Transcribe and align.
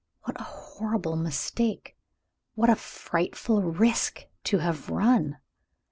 "What 0.23 0.41
a 0.41 0.45
horrible 0.45 1.15
mistake! 1.15 1.95
What 2.55 2.71
a 2.71 2.75
frightful 2.75 3.61
risk 3.61 4.25
to 4.45 4.57
have 4.57 4.89
run!" 4.89 5.37